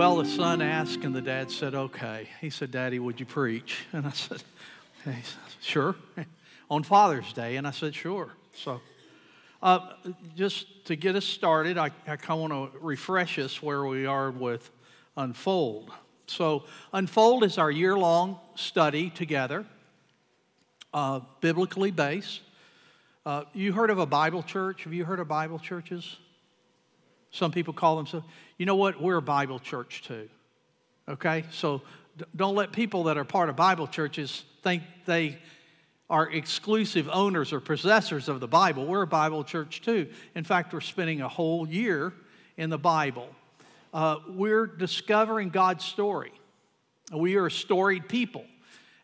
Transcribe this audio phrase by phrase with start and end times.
[0.00, 2.26] Well, the son asked, and the dad said, Okay.
[2.40, 3.84] He said, Daddy, would you preach?
[3.92, 4.42] And I said,
[5.06, 5.18] okay.
[5.60, 5.94] Sure.
[6.70, 7.56] On Father's Day.
[7.56, 8.30] And I said, Sure.
[8.54, 8.80] So,
[9.62, 9.92] uh,
[10.34, 14.06] just to get us started, I, I kind of want to refresh us where we
[14.06, 14.70] are with
[15.18, 15.92] Unfold.
[16.26, 19.66] So, Unfold is our year long study together,
[20.94, 22.40] uh, biblically based.
[23.26, 24.84] Uh, you heard of a Bible church?
[24.84, 26.16] Have you heard of Bible churches?
[27.30, 28.26] Some people call themselves,
[28.58, 29.00] you know what?
[29.00, 30.28] We're a Bible church too.
[31.08, 31.44] Okay?
[31.52, 31.82] So
[32.34, 35.38] don't let people that are part of Bible churches think they
[36.08, 38.84] are exclusive owners or possessors of the Bible.
[38.84, 40.08] We're a Bible church too.
[40.34, 42.12] In fact, we're spending a whole year
[42.56, 43.28] in the Bible.
[43.94, 46.32] Uh, we're discovering God's story.
[47.12, 48.44] We are a storied people.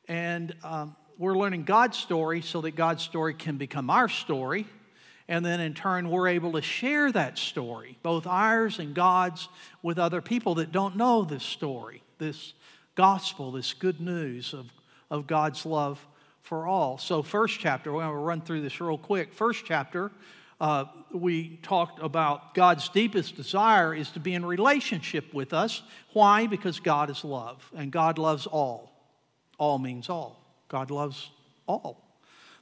[0.08, 4.66] And um, we're learning God's story so that God's story can become our story
[5.28, 9.48] and then in turn, we're able to share that story, both ours and God's,
[9.82, 12.52] with other people that don't know this story, this
[12.94, 14.66] gospel, this good news of,
[15.10, 16.04] of God's love
[16.42, 16.96] for all.
[16.96, 19.34] So, first chapter, we're going to run through this real quick.
[19.34, 20.12] First chapter,
[20.60, 25.82] uh, we talked about God's deepest desire is to be in relationship with us.
[26.12, 26.46] Why?
[26.46, 28.92] Because God is love, and God loves all.
[29.58, 30.40] All means all.
[30.68, 31.30] God loves
[31.66, 32.05] all.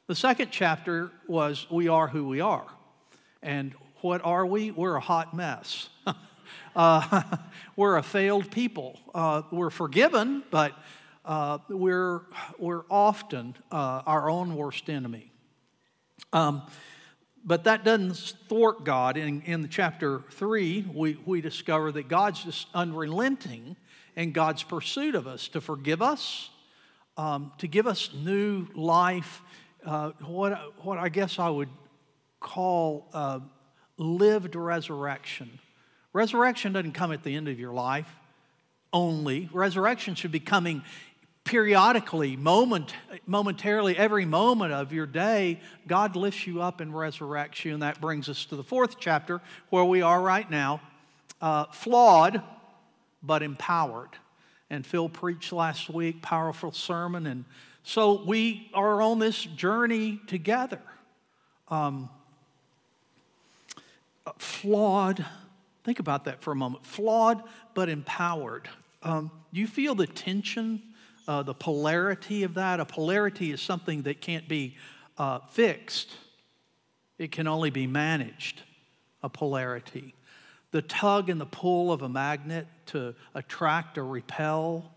[0.07, 2.67] The second chapter was We Are Who We Are.
[3.43, 4.71] And what are we?
[4.71, 5.89] We're a hot mess.
[6.77, 7.23] uh,
[7.77, 9.01] we're a failed people.
[9.15, 10.75] Uh, we're forgiven, but
[11.25, 12.21] uh, we're,
[12.59, 15.33] we're often uh, our own worst enemy.
[16.35, 16.61] Um,
[17.43, 19.17] but that doesn't thwart God.
[19.17, 23.75] In, in chapter 3, we, we discover that God's just unrelenting
[24.17, 26.51] in God's pursuit of us to forgive us,
[27.17, 29.41] um, to give us new life
[29.85, 31.69] uh, what, what I guess I would
[32.41, 33.41] call uh,
[33.99, 35.59] lived resurrection.
[36.13, 38.09] Resurrection doesn't come at the end of your life
[38.93, 39.49] only.
[39.53, 40.83] Resurrection should be coming
[41.45, 42.95] periodically, moment,
[43.27, 45.61] momentarily, every moment of your day.
[45.87, 47.75] God lifts you up and resurrects you.
[47.75, 49.41] And that brings us to the fourth chapter
[49.71, 50.81] where we are right now
[51.41, 52.43] uh, flawed
[53.23, 54.11] but empowered.
[54.71, 57.45] And Phil preached last week, powerful sermon, and
[57.85, 60.81] so we are on this journey together.
[61.69, 62.09] Um,
[64.39, 65.25] flawed,
[65.85, 66.87] think about that for a moment.
[66.87, 67.43] Flawed
[67.75, 68.71] but empowered.
[69.03, 70.83] Um, you feel the tension,
[71.29, 72.81] uh, the polarity of that?
[72.81, 74.77] A polarity is something that can't be
[75.19, 76.17] uh, fixed,
[77.19, 78.63] it can only be managed.
[79.23, 80.15] A polarity.
[80.71, 84.93] The tug and the pull of a magnet to attract or repel.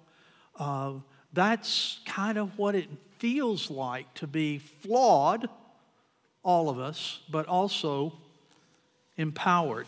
[0.58, 0.94] Uh,
[1.34, 2.90] that's kind of what it
[3.20, 5.50] feels like to be flawed,
[6.44, 8.14] all of us, but also
[9.18, 9.88] empowered.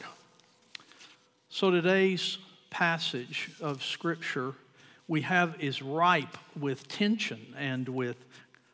[1.50, 2.38] So today's
[2.70, 4.54] passage of Scripture
[5.08, 8.18] we have is ripe with tension and with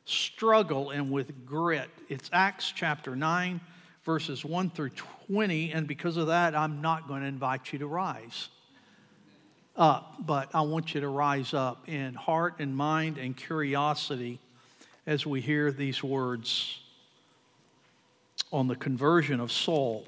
[0.04, 1.90] struggle and with grit.
[2.10, 3.62] It's Acts chapter 9,
[4.04, 4.92] verses 1 through
[5.28, 8.50] 20, and because of that, I'm not going to invite you to rise
[9.78, 14.40] up, but I want you to rise up in heart and mind and curiosity
[15.06, 16.80] as we hear these words
[18.52, 20.06] on the conversion of Saul.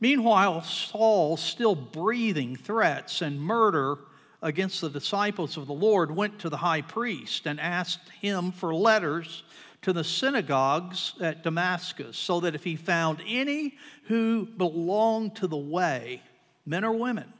[0.00, 3.98] Meanwhile, Saul, still breathing threats and murder
[4.42, 8.74] against the disciples of the Lord, went to the high priest and asked him for
[8.74, 9.44] letters
[9.82, 15.56] to the synagogues at Damascus, so that if he found any who belonged to the
[15.56, 16.22] way,
[16.64, 17.32] men or women,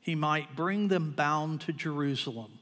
[0.00, 2.58] he might bring them bound to Jerusalem.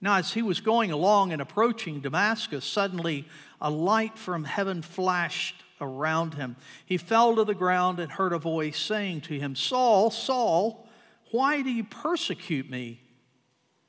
[0.00, 3.28] Now, as he was going along and approaching Damascus, suddenly
[3.60, 6.56] a light from heaven flashed around him.
[6.84, 10.88] He fell to the ground and heard a voice saying to him, Saul, Saul,
[11.30, 13.00] why do you persecute me?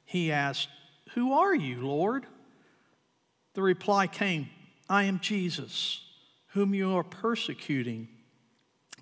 [0.05, 0.69] He asked,
[1.13, 2.25] Who are you, Lord?
[3.53, 4.49] The reply came,
[4.89, 6.01] I am Jesus,
[6.49, 8.07] whom you are persecuting.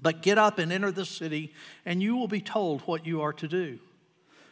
[0.02, 1.54] But get up and enter the city,
[1.86, 3.80] and you will be told what you are to do.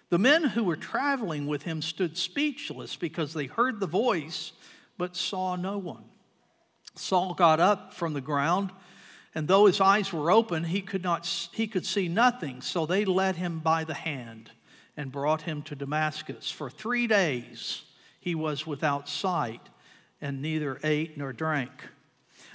[0.10, 4.54] The men who were traveling with him stood speechless because they heard the voice
[4.98, 6.04] but saw no one.
[6.96, 8.72] Saul got up from the ground,
[9.34, 12.62] and though his eyes were open, he could, not, he could see nothing.
[12.62, 14.52] So they led him by the hand
[14.98, 16.52] and brought him to Damascus.
[16.52, 17.84] For three days
[18.20, 19.62] he was without sight
[20.20, 21.72] and neither ate nor drank.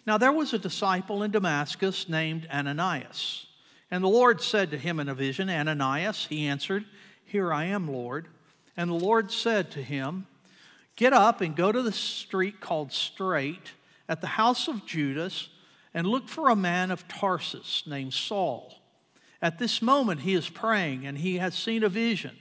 [0.06, 3.46] Now there was a disciple in Damascus named Ananias.
[3.90, 6.84] And the Lord said to him in a vision, Ananias, he answered,
[7.24, 8.28] Here I am, Lord.
[8.76, 10.26] And the Lord said to him,
[10.96, 13.72] Get up and go to the street called Straight
[14.08, 15.48] at the house of Judas
[15.92, 18.74] and look for a man of Tarsus named Saul.
[19.40, 22.36] At this moment, he is praying and he has seen a vision.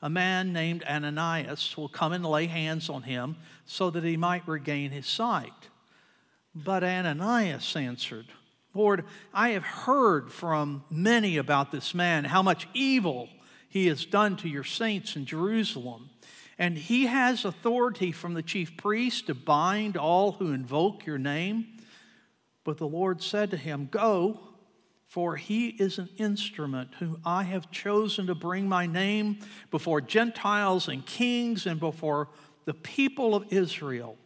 [0.00, 4.46] A man named Ananias will come and lay hands on him so that he might
[4.46, 5.68] regain his sight.
[6.64, 8.26] But Ananias answered,
[8.74, 13.28] Lord, I have heard from many about this man, how much evil
[13.68, 16.10] he has done to your saints in Jerusalem.
[16.58, 21.66] And he has authority from the chief priest to bind all who invoke your name.
[22.64, 24.40] But the Lord said to him, Go,
[25.06, 29.38] for he is an instrument whom I have chosen to bring my name
[29.70, 32.28] before Gentiles and kings and before
[32.64, 34.16] the people of Israel.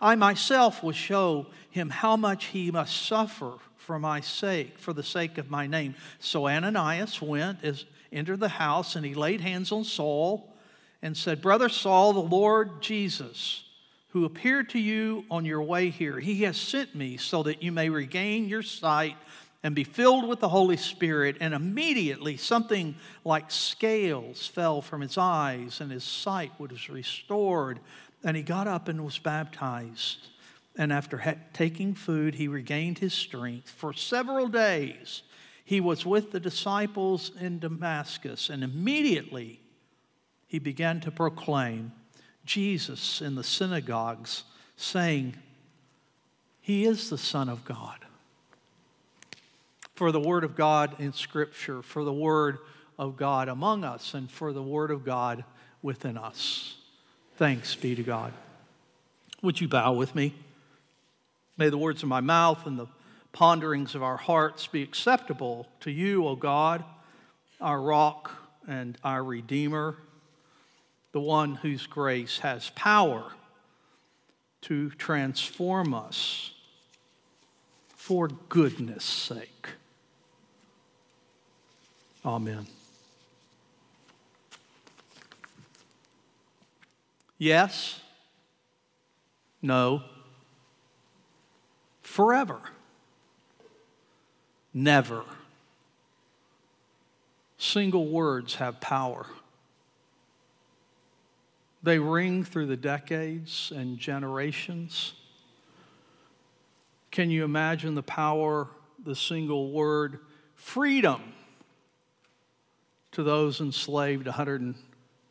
[0.00, 5.02] I myself will show him how much he must suffer for my sake, for the
[5.02, 5.94] sake of my name.
[6.18, 10.54] So Ananias went, as, entered the house, and he laid hands on Saul
[11.02, 13.64] and said, Brother Saul, the Lord Jesus,
[14.10, 17.72] who appeared to you on your way here, he has sent me so that you
[17.72, 19.16] may regain your sight
[19.62, 21.36] and be filled with the Holy Spirit.
[21.40, 22.94] And immediately something
[23.24, 27.78] like scales fell from his eyes, and his sight was restored.
[28.22, 30.28] And he got up and was baptized.
[30.76, 33.70] And after ha- taking food, he regained his strength.
[33.70, 35.22] For several days,
[35.64, 38.50] he was with the disciples in Damascus.
[38.50, 39.60] And immediately,
[40.46, 41.92] he began to proclaim
[42.44, 44.44] Jesus in the synagogues,
[44.76, 45.36] saying,
[46.60, 47.98] He is the Son of God.
[49.94, 52.58] For the Word of God in Scripture, for the Word
[52.98, 55.44] of God among us, and for the Word of God
[55.82, 56.79] within us.
[57.40, 58.34] Thanks be to God.
[59.40, 60.34] Would you bow with me?
[61.56, 62.86] May the words of my mouth and the
[63.32, 66.84] ponderings of our hearts be acceptable to you, O God,
[67.58, 68.30] our rock
[68.68, 69.96] and our Redeemer,
[71.12, 73.32] the one whose grace has power
[74.60, 76.50] to transform us
[77.96, 79.68] for goodness sake.
[82.22, 82.66] Amen.
[87.40, 87.98] Yes.
[89.62, 90.02] No.
[92.02, 92.60] Forever.
[94.74, 95.24] Never.
[97.56, 99.24] Single words have power.
[101.82, 105.14] They ring through the decades and generations.
[107.10, 108.68] Can you imagine the power,
[109.02, 110.18] the single word
[110.54, 111.32] freedom
[113.12, 114.74] to those enslaved 100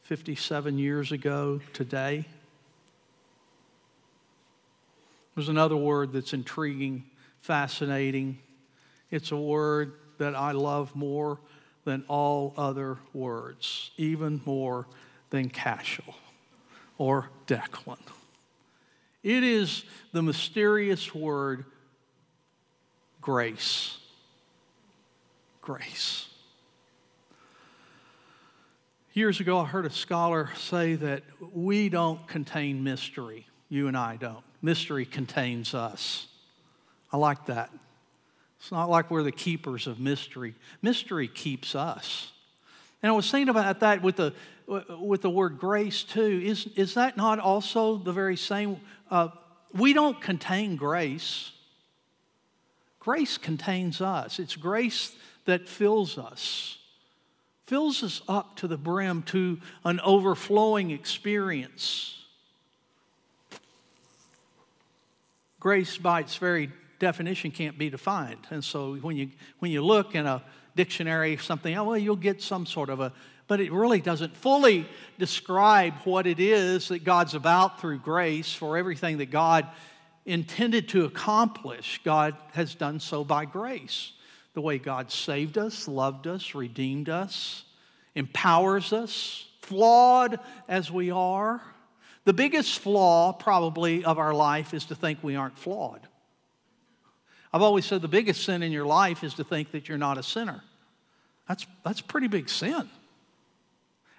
[0.09, 2.25] 57 years ago today.
[5.35, 7.03] There's another word that's intriguing,
[7.41, 8.39] fascinating.
[9.11, 11.37] It's a word that I love more
[11.85, 14.87] than all other words, even more
[15.29, 16.15] than Cashel
[16.97, 17.99] or Declan.
[19.21, 21.65] It is the mysterious word
[23.21, 23.99] grace.
[25.61, 26.28] Grace.
[29.13, 33.47] Years ago, I heard a scholar say that we don't contain mystery.
[33.67, 34.43] You and I don't.
[34.61, 36.27] Mystery contains us.
[37.11, 37.71] I like that.
[38.59, 40.53] It's not like we're the keepers of mystery.
[40.83, 42.31] Mystery keeps us.
[43.01, 44.33] And I was thinking about that with the,
[44.67, 46.41] with the word grace too.
[46.45, 48.79] Is, is that not also the very same?
[49.09, 49.29] Uh,
[49.73, 51.51] we don't contain grace.
[52.99, 54.37] Grace contains us.
[54.37, 56.78] It's grace that fills us
[57.69, 62.17] fills us up to the brim to an overflowing experience.
[65.59, 68.39] Grace, by its very definition, can't be defined.
[68.49, 70.41] And so when you, when you look in a
[70.75, 73.13] dictionary or something, oh, well, you'll get some sort of a,
[73.47, 74.87] but it really doesn't fully
[75.19, 79.67] describe what it is that God's about through grace for everything that God
[80.25, 82.01] intended to accomplish.
[82.03, 84.13] God has done so by grace
[84.53, 87.63] the way God saved us, loved us, redeemed us,
[88.15, 91.61] empowers us, flawed as we are.
[92.25, 96.07] The biggest flaw, probably, of our life is to think we aren't flawed.
[97.51, 100.17] I've always said the biggest sin in your life is to think that you're not
[100.17, 100.63] a sinner.
[101.47, 102.89] That's, that's pretty big sin.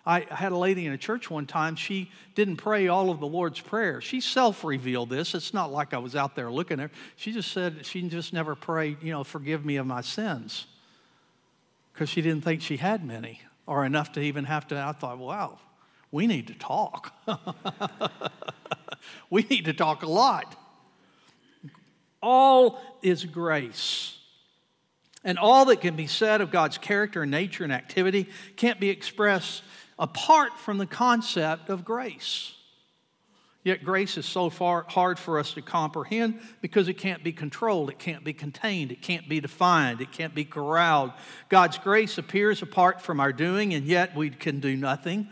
[0.06, 3.26] I had a lady in a church one time, she didn't pray all of the
[3.26, 4.00] Lord's Prayer.
[4.00, 5.34] She self revealed this.
[5.34, 6.96] It's not like I was out there looking at her.
[7.16, 10.66] She just said she just never prayed, you know, forgive me of my sins
[11.92, 14.78] because she didn't think she had many or enough to even have to.
[14.78, 15.58] I thought, wow,
[16.10, 17.14] we need to talk.
[19.30, 20.56] we need to talk a lot.
[22.22, 24.16] All is grace.
[25.22, 28.88] And all that can be said of God's character and nature and activity can't be
[28.88, 29.62] expressed
[30.00, 32.54] apart from the concept of grace.
[33.62, 37.90] Yet grace is so far hard for us to comprehend because it can't be controlled,
[37.90, 41.12] it can't be contained, it can't be defined, it can't be corralled.
[41.50, 45.28] God's grace appears apart from our doing, and yet we can do nothing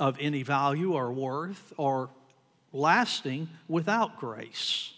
[0.00, 2.10] of any value or worth or
[2.72, 4.92] lasting without grace.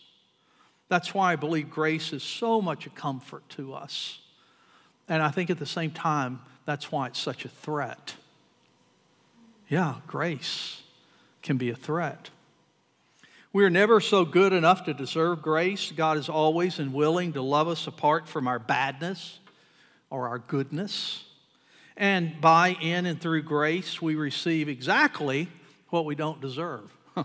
[0.88, 4.18] That's why I believe grace is so much a comfort to us.
[5.06, 8.14] And I think at the same time, that's why it's such a threat.
[9.70, 10.82] Yeah, grace
[11.42, 12.30] can be a threat.
[13.52, 15.92] We are never so good enough to deserve grace.
[15.92, 19.38] God is always and willing to love us apart from our badness
[20.10, 21.24] or our goodness.
[21.96, 25.46] And by, in, and through grace, we receive exactly
[25.90, 26.92] what we don't deserve.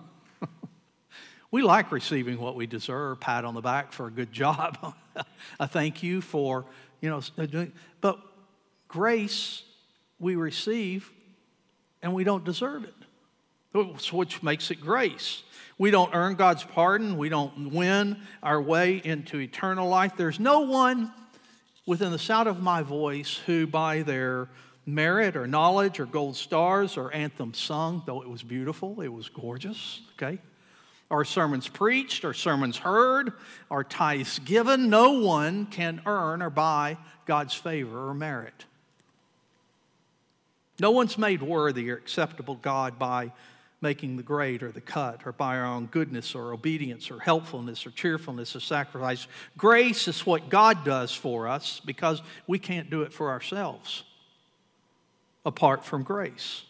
[1.50, 4.94] we like receiving what we deserve, pat on the back for a good job,
[5.60, 6.66] a thank you for,
[7.02, 7.72] you know, uh, doing,
[8.02, 8.20] but
[8.88, 9.64] grace
[10.20, 11.12] we receive
[12.06, 12.94] and we don't deserve it
[14.12, 15.44] which makes it grace.
[15.78, 17.18] We don't earn God's pardon.
[17.18, 20.14] We don't win our way into eternal life.
[20.16, 21.12] There's no one
[21.86, 24.48] within the sound of my voice who, by their
[24.86, 29.28] merit or knowledge or gold stars or anthem sung, though it was beautiful, it was
[29.30, 30.40] gorgeous, okay?
[31.12, 33.34] Our sermons preached our sermons heard
[33.70, 38.66] our tithes given, no one can earn or buy God's favor or merit.
[40.80, 43.32] No one's made worthy or acceptable God by
[43.82, 47.86] making the grade or the cut or by our own goodness or obedience or helpfulness
[47.86, 49.28] or cheerfulness or sacrifice.
[49.58, 54.04] Grace is what God does for us because we can't do it for ourselves
[55.46, 56.64] apart from grace.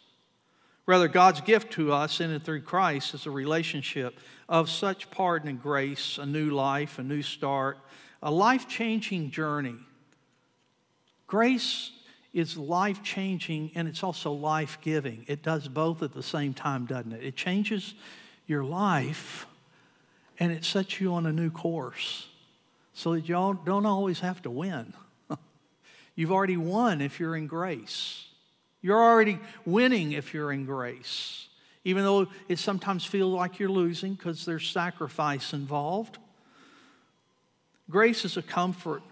[0.86, 5.50] Rather, God's gift to us in and through Christ is a relationship of such pardon
[5.50, 7.80] and grace, a new life, a new start,
[8.22, 9.78] a life changing journey.
[11.28, 11.92] Grace
[12.36, 15.24] is life changing and it's also life giving.
[15.28, 17.24] It does both at the same time, doesn't it?
[17.24, 17.96] It changes
[18.46, 19.48] your life
[20.38, 22.28] and it sets you on a new course
[22.94, 24.94] so that you don't always have to win.
[26.16, 28.26] You've already won if you're in grace.
[28.82, 31.48] You're already winning if you're in grace,
[31.86, 36.18] even though it sometimes feels like you're losing because there's sacrifice involved.
[37.90, 39.04] Grace is a comfort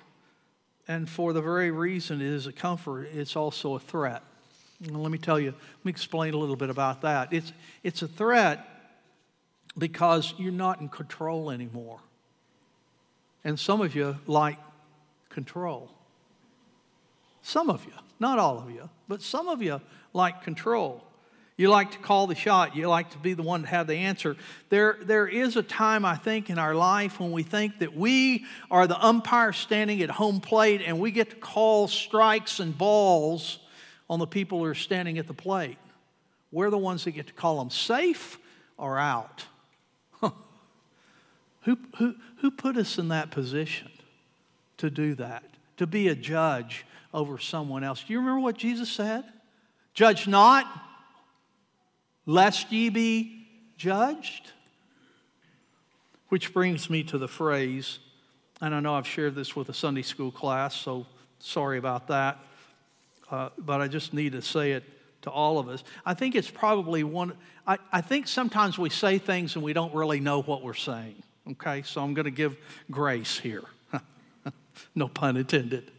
[0.88, 4.22] and for the very reason it is a comfort, it's also a threat.
[4.84, 7.32] And let me tell you, let me explain a little bit about that.
[7.32, 8.68] It's, it's a threat
[9.78, 12.00] because you're not in control anymore.
[13.44, 14.58] And some of you like
[15.30, 15.90] control.
[17.42, 19.82] Some of you, not all of you, but some of you
[20.13, 21.04] like control.
[21.55, 22.75] You like to call the shot.
[22.75, 24.36] You like to be the one to have the answer.
[24.69, 28.45] There, there is a time, I think, in our life when we think that we
[28.72, 33.60] are the umpire standing at home plate and we get to call strikes and balls
[34.10, 35.77] on the people who are standing at the plate.
[36.51, 38.39] We're the ones that get to call them safe
[38.77, 39.45] or out.
[40.22, 43.91] who, who, who put us in that position
[44.77, 45.43] to do that,
[45.77, 48.03] to be a judge over someone else?
[48.03, 49.24] Do you remember what Jesus said?
[49.93, 50.65] Judge not
[52.25, 54.51] lest ye be judged.
[56.30, 58.00] Which brings me to the phrase,
[58.60, 61.06] and I know I've shared this with a Sunday school class, so
[61.39, 62.39] sorry about that,
[63.30, 64.84] uh, but I just need to say it
[65.24, 65.84] to all of us.
[66.06, 67.34] I think it's probably one,
[67.68, 71.15] I, I think sometimes we say things and we don't really know what we're saying,
[71.51, 71.82] okay?
[71.84, 72.58] So I'm going to give
[72.89, 73.63] grace here.
[74.96, 75.92] no pun intended.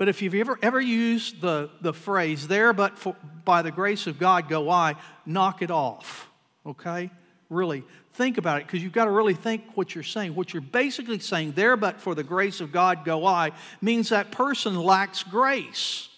[0.00, 3.14] But if you've ever, ever used the, the phrase, there but for,
[3.44, 6.26] by the grace of God go I, knock it off,
[6.64, 7.10] okay?
[7.50, 10.34] Really, think about it because you've got to really think what you're saying.
[10.34, 13.52] What you're basically saying, there but for the grace of God go I,
[13.82, 16.08] means that person lacks grace.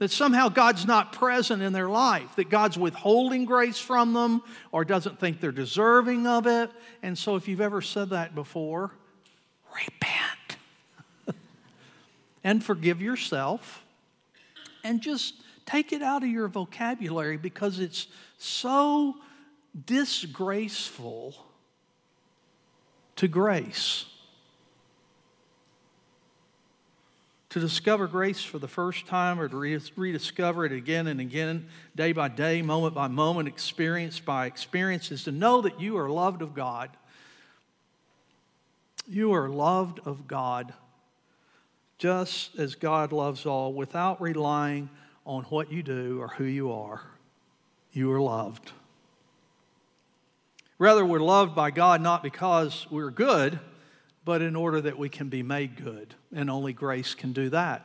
[0.00, 4.84] That somehow God's not present in their life, that God's withholding grace from them or
[4.84, 6.70] doesn't think they're deserving of it.
[7.02, 8.92] And so, if you've ever said that before,
[9.74, 10.17] repent
[12.48, 13.84] and forgive yourself
[14.82, 15.34] and just
[15.66, 18.06] take it out of your vocabulary because it's
[18.38, 19.16] so
[19.84, 21.34] disgraceful
[23.16, 24.06] to grace.
[27.50, 32.12] To discover grace for the first time or to rediscover it again and again, day
[32.12, 36.40] by day, moment by moment, experience by experience, is to know that you are loved
[36.40, 36.88] of God.
[39.06, 40.72] You are loved of God
[41.98, 44.88] just as God loves all, without relying
[45.26, 47.02] on what you do or who you are.
[47.92, 48.72] You are loved.
[50.78, 53.58] Rather, we're loved by God not because we're good,
[54.24, 56.14] but in order that we can be made good.
[56.32, 57.84] And only grace can do that.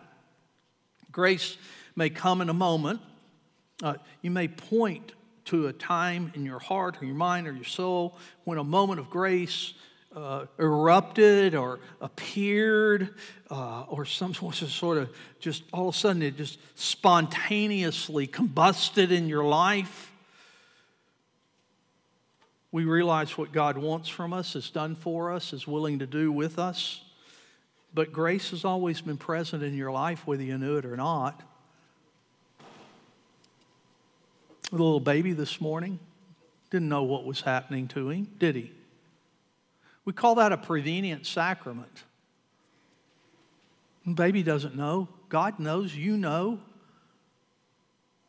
[1.12, 1.58] Grace
[1.96, 3.02] may come in a moment.
[3.82, 5.14] Uh, you may point
[5.46, 9.00] to a time in your heart or your mind or your soul when a moment
[9.00, 9.74] of grace
[10.16, 13.16] uh, erupted or appeared
[13.50, 19.28] uh, or some sort of just all of a sudden it just spontaneously combusted in
[19.28, 20.12] your life?
[22.72, 26.32] We realize what God wants from us, has done for us, is willing to do
[26.32, 27.02] with us.
[27.94, 31.44] But grace has always been present in your life, whether you knew it or not.
[34.72, 36.00] The little baby this morning
[36.72, 38.72] didn't know what was happening to him, did he?
[40.06, 42.04] We call that a prevenient sacrament.
[44.06, 45.08] The baby doesn't know.
[45.30, 46.60] God knows, you know.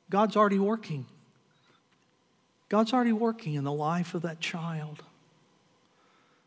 [0.09, 1.07] God's already working.
[2.69, 5.03] God's already working in the life of that child.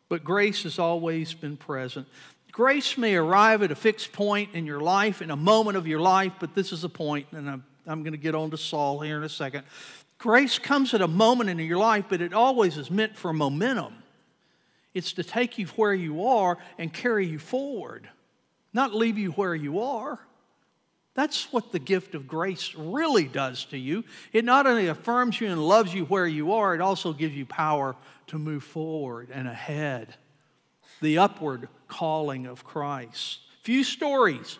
[0.10, 2.08] But grace has always been present.
[2.52, 6.00] Grace may arrive at a fixed point in your life, in a moment of your
[6.00, 9.00] life, but this is a point, and I'm, I'm going to get on to Saul
[9.00, 9.64] here in a second.
[10.18, 13.94] Grace comes at a moment in your life, but it always is meant for momentum.
[14.98, 18.10] It's to take you where you are and carry you forward,
[18.74, 20.18] not leave you where you are.
[21.14, 24.06] That's what the gift of grace really does to you.
[24.34, 27.46] It not only affirms you and loves you where you are, it also gives you
[27.46, 27.96] power
[28.28, 30.16] to move forward and ahead.
[31.00, 33.42] The upward calling of Christ.
[33.62, 34.58] Few stories,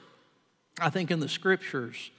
[0.80, 2.12] I think, in the scriptures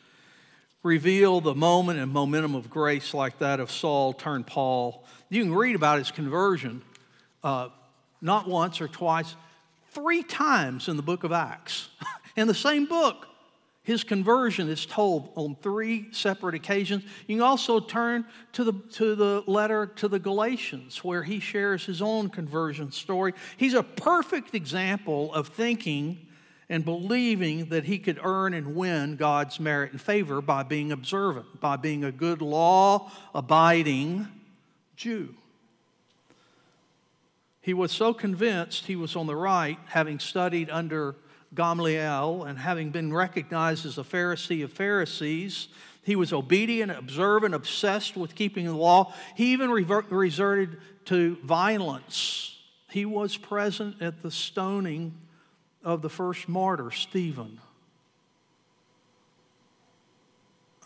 [0.82, 5.04] reveal the moment and momentum of grace like that of Saul turned Paul.
[5.28, 6.82] You can read about his conversion.
[7.44, 7.68] Uh,
[8.20, 9.36] not once or twice,
[9.92, 11.88] three times in the book of Acts.
[12.36, 13.26] in the same book,
[13.82, 17.04] his conversion is told on three separate occasions.
[17.26, 21.86] You can also turn to the, to the letter to the Galatians, where he shares
[21.86, 23.32] his own conversion story.
[23.56, 26.26] He's a perfect example of thinking
[26.68, 31.58] and believing that he could earn and win God's merit and favor by being observant,
[31.60, 34.28] by being a good law abiding
[34.96, 35.34] Jew.
[37.68, 41.14] He was so convinced he was on the right, having studied under
[41.54, 45.68] Gamaliel and having been recognized as a Pharisee of Pharisees.
[46.02, 49.12] He was obedient, observant, obsessed with keeping the law.
[49.36, 52.56] He even resorted to violence.
[52.88, 55.12] He was present at the stoning
[55.84, 57.60] of the first martyr, Stephen.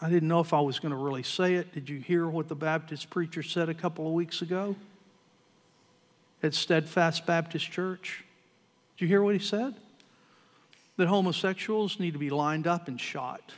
[0.01, 1.73] I didn't know if I was going to really say it.
[1.73, 4.75] Did you hear what the Baptist preacher said a couple of weeks ago?
[6.43, 8.25] At Steadfast Baptist Church?
[8.97, 9.75] Did you hear what he said?
[10.97, 13.53] That homosexuals need to be lined up and shot.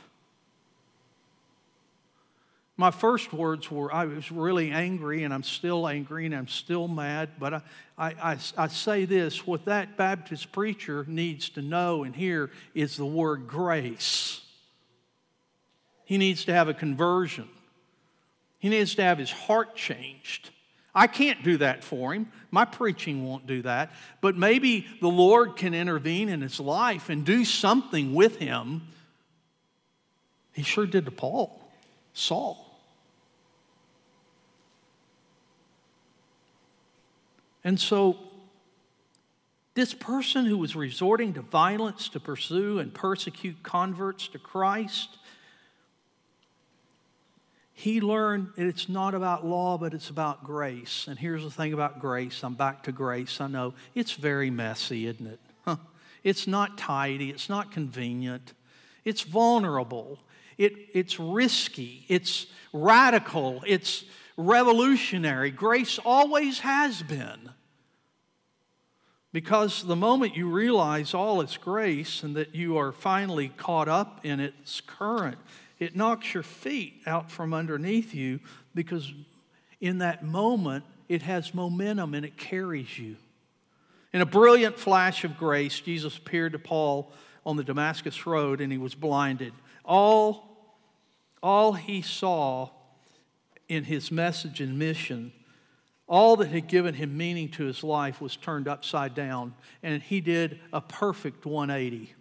[2.77, 6.87] My first words were I was really angry, and I'm still angry, and I'm still
[6.87, 7.29] mad.
[7.39, 7.61] But I,
[7.97, 12.97] I, I, I, say this what that Baptist preacher needs to know and hear is
[12.97, 14.41] the word grace.
[16.03, 17.47] He needs to have a conversion,
[18.59, 20.49] he needs to have his heart changed.
[20.95, 22.31] I can't do that for him.
[22.51, 23.91] My preaching won't do that.
[24.21, 28.83] But maybe the Lord can intervene in his life and do something with him.
[30.53, 31.61] He sure did to Paul,
[32.13, 32.61] Saul.
[37.65, 38.17] And so,
[39.73, 45.17] this person who was resorting to violence to pursue and persecute converts to Christ
[47.77, 51.07] he learned it's not about law, but it's about grace.
[51.09, 53.41] And here's the thing about grace I'm back to grace.
[53.41, 55.39] I know it's very messy, isn't it?
[55.65, 55.75] Huh.
[56.23, 58.53] It's not tidy, it's not convenient,
[59.03, 60.19] it's vulnerable,
[60.57, 64.05] it, it's risky, it's radical, it's
[64.37, 65.51] revolutionary.
[65.51, 67.51] Grace always has been.
[69.33, 74.21] Because the moment you realize all its grace and that you are finally caught up
[74.23, 75.37] in its current,
[75.79, 78.39] it knocks your feet out from underneath you
[78.73, 79.11] because
[79.81, 83.17] in that moment it has momentum and it carries you.
[84.13, 87.11] In a brilliant flash of grace, Jesus appeared to Paul
[87.45, 89.53] on the Damascus Road and he was blinded.
[89.83, 90.57] All,
[91.43, 92.69] all he saw
[93.67, 95.33] in his message and mission,
[96.07, 100.21] all that had given him meaning to his life was turned upside down, and he
[100.21, 102.13] did a perfect 180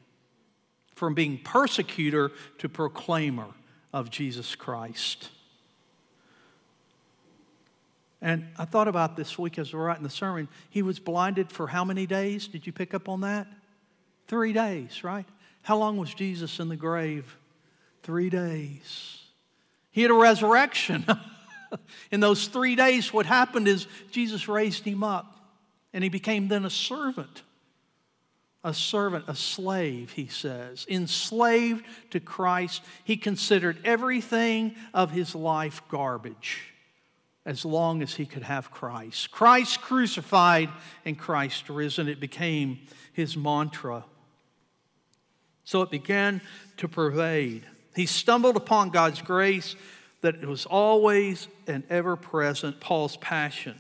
[0.94, 3.48] from being persecutor to proclaimer
[3.92, 5.30] of Jesus Christ.
[8.20, 10.48] And I thought about this week as we were writing the sermon.
[10.70, 12.46] He was blinded for how many days?
[12.46, 13.46] Did you pick up on that?
[14.28, 15.26] Three days, right?
[15.62, 17.37] How long was Jesus in the grave?
[18.02, 19.20] Three days.
[19.90, 21.07] He had a resurrection.
[22.11, 25.38] in those three days, what happened is Jesus raised him up
[25.92, 27.42] and he became then a servant
[28.64, 32.83] a servant, a slave, he says, enslaved to Christ.
[33.05, 36.72] He considered everything of his life garbage.
[37.46, 39.31] as long as he could have Christ.
[39.31, 40.70] Christ crucified
[41.05, 42.09] and Christ risen.
[42.09, 42.79] It became
[43.12, 44.05] his mantra.
[45.64, 46.40] So it began
[46.79, 47.64] to pervade.
[47.94, 49.77] He stumbled upon God's grace
[50.22, 53.79] that it was always and ever present, Paul's passion.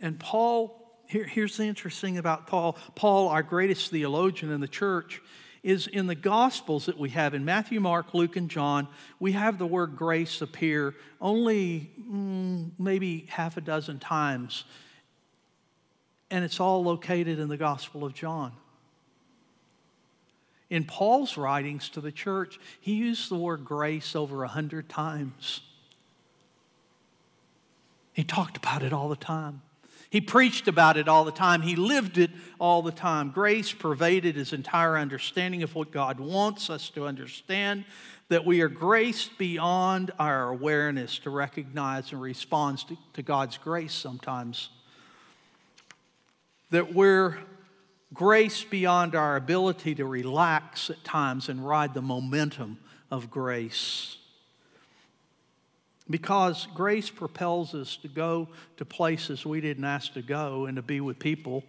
[0.00, 2.76] And Paul, here, here's the interesting about Paul.
[2.94, 5.20] Paul, our greatest theologian in the church,
[5.62, 8.86] is in the Gospels that we have in Matthew, Mark, Luke, and John,
[9.18, 14.64] we have the word grace appear only mm, maybe half a dozen times.
[16.30, 18.52] And it's all located in the Gospel of John.
[20.70, 25.62] In Paul's writings to the church, he used the word grace over a hundred times.
[28.12, 29.62] He talked about it all the time.
[30.10, 31.62] He preached about it all the time.
[31.62, 33.30] He lived it all the time.
[33.30, 37.84] Grace pervaded his entire understanding of what God wants us to understand,
[38.28, 43.94] that we are graced beyond our awareness to recognize and respond to, to God's grace
[43.94, 44.70] sometimes.
[46.70, 47.38] That we're
[48.14, 52.78] graced beyond our ability to relax at times and ride the momentum
[53.10, 54.18] of grace.
[56.08, 60.82] Because grace propels us to go to places we didn't ask to go and to
[60.82, 61.64] be with people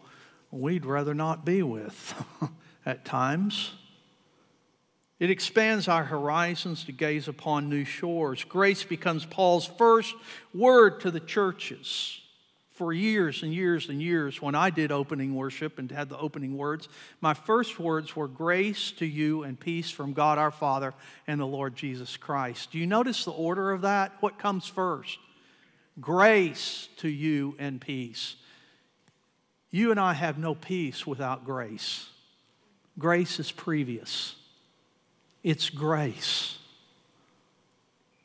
[0.52, 2.14] we'd rather not be with
[2.86, 3.72] at times.
[5.20, 8.44] It expands our horizons to gaze upon new shores.
[8.44, 10.14] Grace becomes Paul's first
[10.54, 12.22] word to the churches
[12.78, 16.56] for years and years and years when I did opening worship and had the opening
[16.56, 16.88] words,
[17.22, 20.94] my first words were grace to you and peace from God our Father
[21.26, 22.72] and the Lord Jesus Christ.
[22.72, 24.12] Do you notice the order of that?
[24.20, 25.18] What comes first?
[26.00, 28.36] Grace to you and peace.
[29.72, 32.08] You and I have no peace without grace.
[33.00, 34.36] Grace is previous,
[35.44, 36.54] it's grace.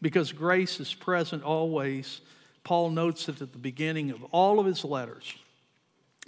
[0.03, 2.21] Because grace is present always
[2.65, 5.35] Paul notes it at the beginning of all of his letters.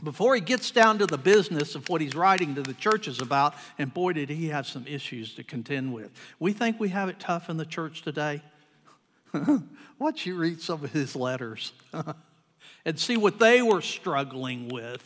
[0.02, 3.54] Before he gets down to the business of what he's writing to the churches about,
[3.78, 6.10] and boy, did he have some issues to contend with.
[6.40, 8.42] We think we have it tough in the church today.
[9.30, 9.60] Why
[10.00, 11.72] don't you read some of his letters
[12.84, 15.02] and see what they were struggling with?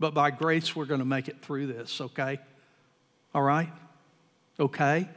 [0.00, 2.40] But by grace, we're going to make it through this, okay?
[3.32, 3.70] All right?
[4.58, 5.08] Okay?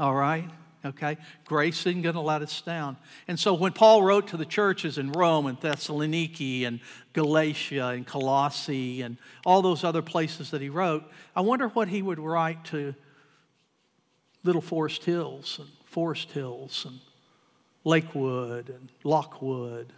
[0.00, 0.48] All right?
[0.84, 1.16] Okay?
[1.44, 2.96] Grace isn't going to let us down.
[3.28, 6.80] And so when Paul wrote to the churches in Rome and Thessaloniki and
[7.12, 9.16] Galatia and Colossae and
[9.46, 11.04] all those other places that he wrote,
[11.36, 12.94] I wonder what he would write to
[14.44, 16.98] Little Forest Hills and Forest Hills and
[17.84, 19.92] Lakewood and Lochwood,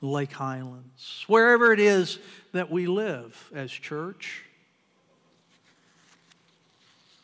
[0.00, 2.18] Lake Highlands, wherever it is
[2.52, 4.44] that we live as church.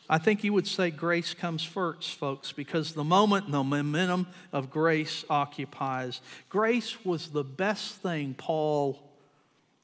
[0.09, 4.69] I think he would say grace comes first, folks, because the moment the momentum of
[4.69, 8.99] grace occupies, grace was the best thing Paul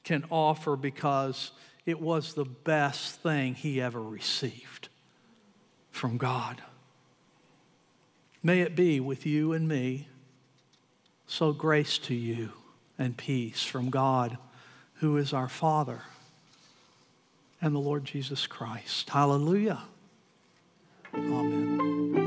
[0.04, 1.50] can offer because
[1.86, 4.88] it was the best thing he ever received
[5.90, 6.62] from God.
[8.42, 10.08] May it be with you and me.
[11.26, 12.52] So, grace to you
[12.98, 14.36] and peace from God,
[14.94, 16.02] who is our Father,
[17.60, 19.10] and the Lord Jesus Christ.
[19.10, 19.82] Hallelujah.
[21.14, 22.21] Amen.